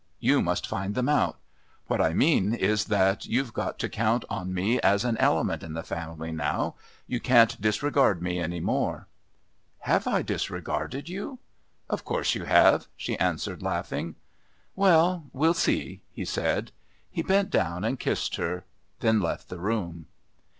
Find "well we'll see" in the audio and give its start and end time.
14.75-16.01